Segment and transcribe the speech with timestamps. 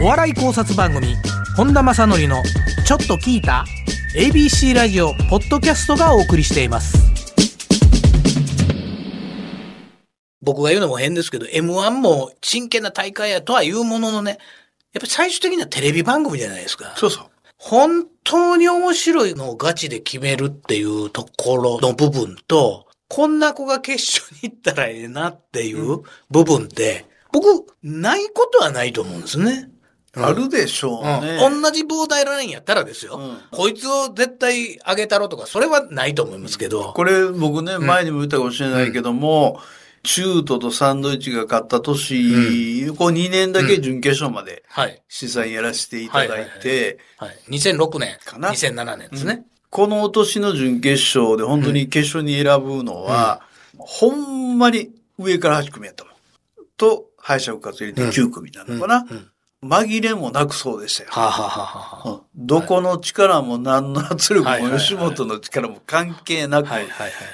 [0.00, 1.16] お笑い考察番組
[1.56, 2.42] 本田正則の
[2.86, 3.64] 「ちょっと聞いた?」
[4.16, 6.96] ABC ラジオポッドキャストがお送りしています
[10.40, 14.38] 僕が言うのも変ですけど M1 も真剣な大会やとは言うもののね
[14.92, 16.94] やっぱり最終的にはテレビ番組じゃないですか。
[16.96, 17.24] そうそう。
[17.58, 29.68] 本当に面白いのをガチで決めるっていうところの部分と、こんな子が決勝に行ったらええなっていう部分って、僕、ないことはないと思うんですね。
[30.26, 31.38] あるでしょうね。
[31.42, 36.92] うん、同じボーダーラインやったらですよ、うんこいつを絶対上げたろとか、それはないと思いますけど。
[36.92, 39.60] これ僕ね、前にも言ったかもしれないけども、
[40.02, 45.02] 中途とサンドイッチが勝った年、こう2年だけ準決勝まではい。
[45.08, 47.36] 試算やらせていただいて、はい。
[47.50, 48.16] 2006年。
[48.24, 49.44] かな2007年ですね。
[49.70, 53.42] この年の準決勝で本当に決勝に選ぶのは、
[53.76, 56.14] ほんまに上から8組やったもん。
[56.76, 59.04] と、敗者復活入れて9組なのかな。
[59.62, 61.10] うん紛れもなくそうでしたよ。
[61.10, 66.68] はあ、はあはあどこの力も何の圧力も吉本の力も関係なく。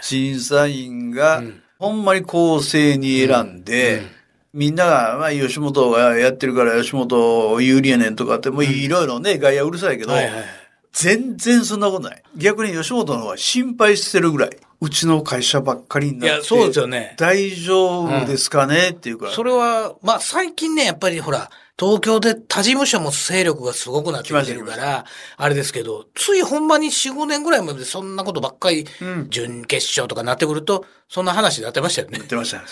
[0.00, 4.06] 審査員がうんほんまに公正に選んで、うん
[4.54, 10.44] みんなが、まあ、吉本がやってるから吉本有利やねんとかって、もういろいろね、外野うるさいけど、はいはい。
[10.92, 12.22] 全然そんなことない。
[12.36, 14.56] 逆に吉本の方が心配してるぐらい。
[14.80, 16.26] うちの会社ばっかりになって。
[16.26, 17.14] いや、そうですよね。
[17.16, 19.32] 大丈夫ですかね、っていうから。
[19.32, 25.04] それは、まあ最近ね、やっぱりほら、東京で他事務所も勢力がすごくなってきてるから、
[25.36, 32.28] あれですけど、ついほんまに4、5年ぐらいまでそんなことばっかり、うん準決勝とかなってくると、そんな話になってましたよね言っ。
[32.28, 32.64] てましたね。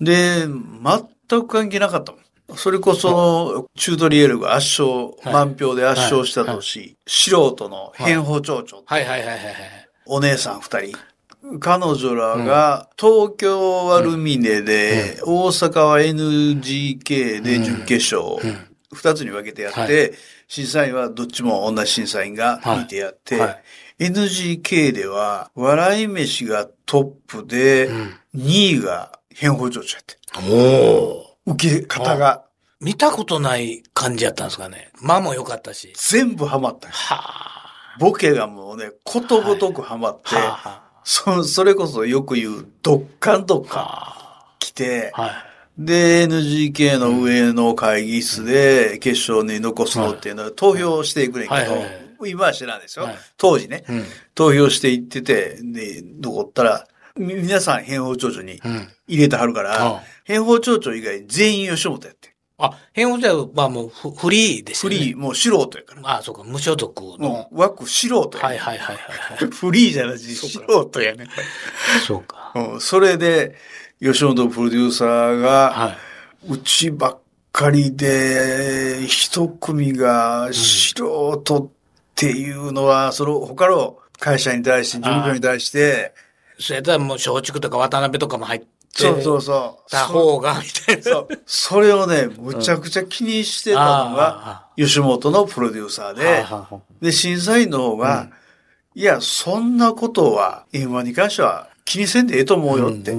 [0.00, 2.20] で、全く関係なかったもん。
[2.54, 5.32] それこそ、チュートリエルが圧勝、はい。
[5.32, 9.04] 満票で圧勝した年、素人の変法町長、はい。
[9.04, 9.20] はい。
[9.20, 9.28] はい。
[9.28, 9.38] はい。
[9.38, 9.54] はい。
[10.06, 10.96] お姉さん二人。
[11.60, 18.36] 彼女らが、東京はルミネで、大阪は NGK で準決勝、
[18.92, 20.14] 二つに分けてやって、
[20.48, 23.40] 審査員はどっちも同じ審査員が見てやって、
[23.98, 27.90] NGK では、笑い飯がトップで、
[28.34, 30.16] 2位が変法町長やって。
[30.52, 30.56] お
[31.22, 31.35] お。
[31.46, 32.44] 受け方が
[32.80, 34.90] 見たことない感じやったんですかね。
[35.00, 35.92] 間も良かったし。
[35.96, 36.88] 全部ハマった。
[36.88, 37.96] はあ。
[37.98, 43.68] ボケがもうね、ことごとくハマって、はあはそそれこそよく言う、ドッカンドッあ。
[43.70, 45.22] カンは来て、あ。
[45.22, 45.32] はい。
[45.78, 53.16] で、NGK の上の会議室で決勝に残すのっていうのは投票していくねんけどはいはいはい、今は知らんですよはい。
[53.36, 54.04] 当時ねうん。
[54.34, 58.88] 投票していってて、で、残ったら、み皆さん変法町長にうん。
[59.08, 62.34] 入れてはるからあ、変法町長以外全員吉本やって。
[62.58, 64.96] あ、変法じゃ、まあもうフフリーですよね。
[64.96, 66.16] フリー、もう素人やから。
[66.18, 67.18] あそうか、無所属の。
[67.18, 69.02] もう枠素人やねはいはいはいは
[69.34, 69.48] いはい。
[69.52, 71.26] フリーじゃなくて素人やね。
[72.06, 72.52] そうか。
[72.54, 73.54] うん、それで、
[74.00, 75.96] 吉本プロデューサーが、は
[76.48, 76.52] い。
[76.52, 77.18] うちばっ
[77.52, 81.68] かりで、一組が素人っ
[82.14, 86.14] ていうのは、その他の会社に対して、事務所に対して、
[86.58, 89.90] それやったらもう松竹とか渡辺とかも入ってそうそうそう。
[89.90, 91.02] た方が、みたいな。
[91.02, 91.28] そう。
[91.44, 96.46] それをね、むちゃくちゃ気にしてたのあが、吉本のプロデューサーで、
[97.02, 98.30] で、審査員の方が、
[98.94, 103.12] いや、そんなことは、今に関しては気にせんでええと思うよって。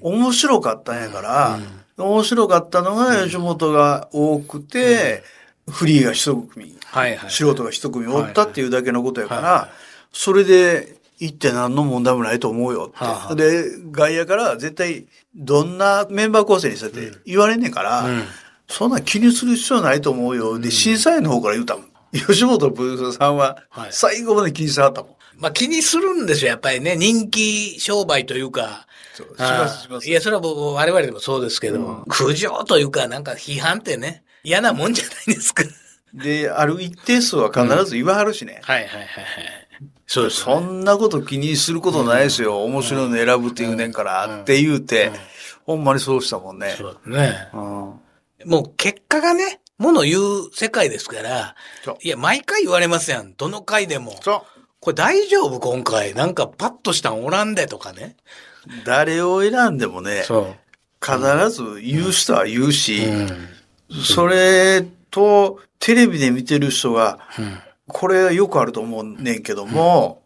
[0.00, 1.58] 面白かったんやから、
[1.96, 5.24] 面白かったのが吉本が多くて、
[5.68, 7.30] フリーが一組、はいはい。
[7.30, 9.68] 素人が一組おったっていうだけのことやから、
[10.12, 13.62] それで行って何の問題もないと思うよはあはあって。
[13.62, 18.22] で、外野から絶対どんなメンバー構成にしたって言われんねんから、うん
[18.70, 20.58] そんな気にする必要ないと思うよ。
[20.58, 21.86] で、審査員の方から言うたもん。
[22.12, 25.14] 吉本プロデューサーさんははい最後まで気にしてはったもん。
[25.38, 26.94] まあ気にするんですよ、やっぱりね。
[26.96, 28.86] 人気商売というか。
[29.14, 35.64] そうしますしますいや、それは僕我々でもそうですけど、苦情というか、なんか批判ってね、嫌なもんじゃないですか。
[36.14, 38.60] で、ある一定数は必ず言わはるしね。
[38.62, 39.67] はいはいはいはい。
[40.06, 42.62] そうそんなこと気にすることないですよ。
[42.64, 45.12] 面白いの選ぶって言うねんから、って言うて、
[45.66, 46.74] ほんまにそうしたもんね。
[46.76, 47.48] そうね。
[47.52, 48.00] うん
[48.44, 51.54] もう結果がね、もの言う世界ですから
[52.02, 53.34] いや、毎回言われますやん。
[53.34, 54.16] どの回でも。
[54.22, 54.60] そう。
[54.80, 56.14] これ大丈夫今回。
[56.14, 58.16] なんかパッとしたんおらんでとかね。
[58.84, 60.54] 誰を選んでもね、そ
[61.00, 61.18] 必
[61.50, 63.04] ず言う人は言うし、
[63.88, 63.94] う。
[63.94, 67.58] それと、テレビで見てる人が、うん。
[67.88, 70.22] これはよくあると思うねんけども、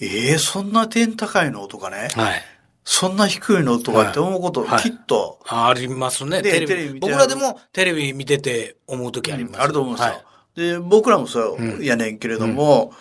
[0.00, 1.66] ええそんな点高いの？
[1.68, 2.42] とかね、はい。
[2.84, 3.78] そんな低いの？
[3.78, 4.82] とかって思うこと、はい。
[4.82, 6.42] きっと、ありますね。
[6.42, 9.60] でテレビテレビ僕らでもテレビ見てて思う時あります。
[9.62, 10.12] あると思うんですよ。
[10.12, 10.24] はい。
[10.56, 12.92] で、僕らもそうやねんけれども、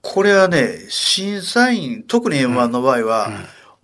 [0.00, 3.30] これはね、審査員、特に M1 の場合は、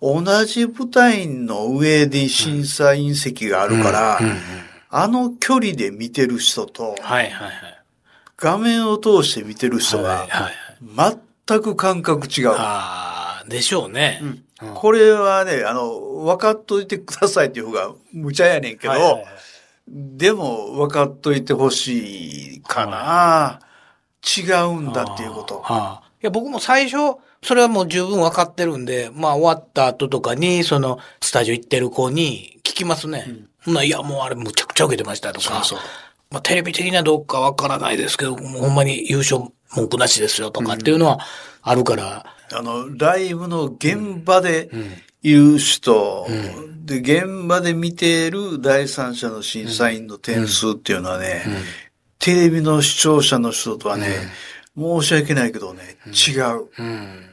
[0.01, 4.19] 同じ舞台の上で審査員席があるから、
[4.89, 7.80] あの距離で見てる人と、はいはいはい。
[8.41, 10.27] 画面を通して見てる人が、
[11.47, 12.49] 全く感覚違う。
[12.57, 14.19] ああ、でしょうね。
[14.21, 14.43] うん
[14.75, 19.23] これはね、あの、分かっといてくださいっていう方が無茶やねんけど、はいはいはい、
[19.87, 23.59] でも分かっといてほしいかな、は
[24.23, 25.61] い、違うんだっていうこと。
[25.61, 33.25] はあ、いや、僕も最初、それはもう十分分かってるんで、まあ終わった後とかに、その、スタジオ行ってる子に聞きますね。
[33.65, 35.63] うん、いや、もうあれむちゃくちゃ受けてましたとか。
[35.63, 35.87] そうそう
[36.31, 39.41] まあテレビ的にはどうか分からないですけど、もうほんまに優勝
[39.75, 41.19] 文句なしですよとかっていうのは
[41.61, 44.69] あるから、うんあの、ライブの現場で
[45.21, 46.27] いる人、
[46.83, 51.43] で、現場で見ている第三者の審査員の点数っていうのはね、
[52.19, 54.07] テレビの視聴者の人とはね、
[54.77, 56.69] 申し訳ないけどね、違う。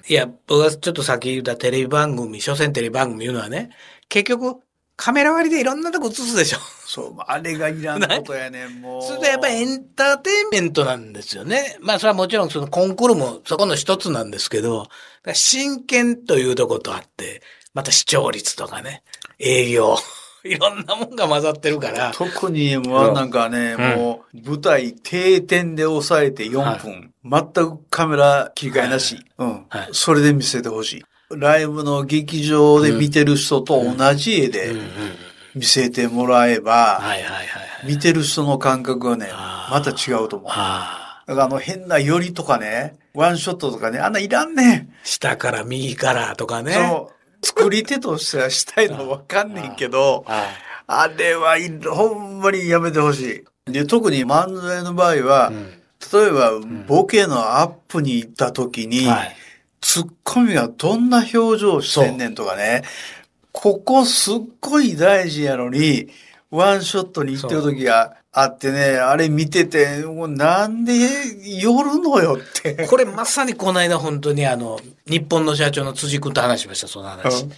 [0.09, 3.71] いや、僕はちょっとさっき言ったテレビ番組、所詮テレビ番組いうのはね、
[4.09, 4.61] 結局、
[4.99, 6.59] カメラ割りでいろんなとこ映すでしょ。
[6.85, 9.03] そう、あれがいらんことやねん、もう。
[9.03, 11.77] それでやっぱりエンターテインメントなんですよね。
[11.81, 14.89] まあそれはもちろんそのコンクールもそこの一つなんですけど、
[15.33, 17.43] 真剣というとことあって、
[17.75, 19.05] また視聴率とかね、
[19.39, 19.97] 営業。
[20.43, 22.12] いろんなもんが混ざってるから。
[22.12, 31.05] 特に M1 なんかね、うん、もう舞台定点で抑えて4分、はい、全くカメラ切り替えなし、はい、うん、はい、それで見せてほしい。
[31.31, 34.73] ライブの劇場で見てる人と同じ絵で
[35.55, 37.03] 見せてもらえば、
[37.85, 39.29] 見てる人の感覚はね、
[39.71, 40.49] また違うと思う。
[40.49, 40.95] だか
[41.27, 46.73] らあの変な寄りとかね、ワンショットとかね、あんないらんね下から右からとかね。
[46.73, 47.11] そ
[47.43, 47.47] う。
[47.47, 51.57] 作り手としてはしたいのわかんねんけど、あれは
[51.95, 53.73] ほんまにやめてほしい。
[53.73, 55.71] で、特に漫才の場合は、うん、
[56.13, 56.53] 例えば、
[56.87, 59.37] ボケのアップに行った時に、はい
[59.88, 62.82] ツッコミはどんな表情してんねんとかね。
[63.52, 66.11] ここすっごい大事やのに、
[66.50, 70.93] ワンショットに行ってる時があってね、あれ見てて、もうなんで
[71.43, 72.87] 寄るのよって。
[72.87, 77.44] これまさにこの間本当にあの、日本の社長の辻君と話しました、その話。
[77.44, 77.52] うん、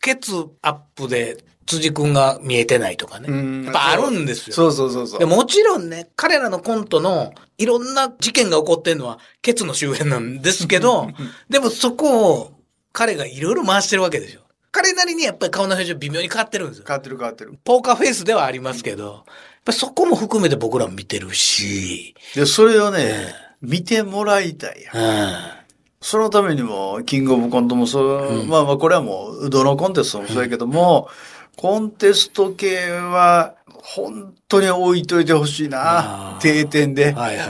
[0.00, 0.32] ケツ
[0.62, 3.64] アップで辻君が見えてないとかね。
[3.64, 4.54] やっぱあるんですよ。
[4.54, 5.18] そうそうそうそう。
[5.18, 11.08] でもちろんね、彼らのコントのいろんな事件が起こってるのはケツの周辺なんですけど、
[11.50, 12.60] でもそこを
[12.92, 14.40] 彼がいろいろ回してるわけでしょ。
[14.70, 16.84] 彼なりにやっぱり顔の表情微妙に変わってるんですよ。
[16.86, 17.58] 変わってる変わってる。
[17.64, 19.24] ポーカーフェイスではありますけど、やっ
[19.64, 22.14] ぱそこも含めて僕らも見てるし。
[22.34, 25.56] で、それをね、見てもらいたいや、うん
[26.02, 36.38] そのためにも、キングオブコントもそう、うん、まあまあこれはもう、どのコンテストもそうやけども、うんコンテスト系は、本当に置いといてほしいな。
[36.42, 37.12] 定点で。
[37.12, 37.48] はいはい。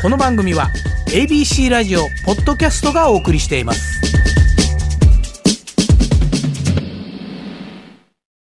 [0.00, 0.68] この番組は
[1.08, 3.95] ABC ラジオポッドキャストがお送りしています。